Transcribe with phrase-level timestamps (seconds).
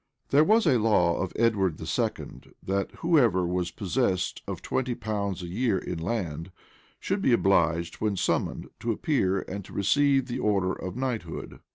[0.01, 5.43] [v*] There was a law of Edward II.,[v] that whoever was possessed of twenty pounds
[5.43, 6.51] a year in land,
[6.99, 11.59] should be obliged, when summoned, to appear and to receive the order of knighthood.